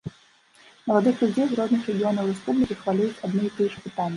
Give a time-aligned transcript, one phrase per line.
[0.91, 4.09] Маладых людзей з розных рэгіёнаў рэспублікі хвалююць адны і тыя ж пытанні.